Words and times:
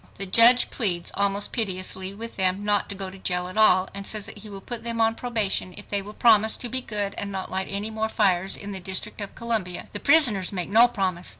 The 0.15 0.25
judge 0.25 0.71
pleads 0.71 1.11
almost 1.13 1.51
piteously 1.51 2.15
with 2.15 2.35
them 2.35 2.65
not 2.65 2.89
to 2.89 2.95
go 2.95 3.11
to 3.11 3.19
jail 3.19 3.47
at 3.47 3.55
all, 3.55 3.87
and 3.93 4.07
says 4.07 4.25
that 4.25 4.39
he 4.39 4.49
will 4.49 4.59
put 4.59 4.83
them 4.83 4.99
on 4.99 5.13
probation 5.13 5.75
if 5.77 5.89
they 5.89 6.01
will 6.01 6.15
promise 6.15 6.57
to 6.57 6.69
be 6.69 6.81
good 6.81 7.13
and 7.19 7.31
not 7.31 7.51
light 7.51 7.67
any 7.69 7.91
more 7.91 8.09
fires 8.09 8.57
in 8.57 8.71
the 8.71 8.79
District 8.79 9.21
of 9.21 9.35
Columbia. 9.35 9.89
The 9.91 9.99
prisoners 9.99 10.51
make 10.51 10.69
no 10.69 10.87
promise. 10.87 11.29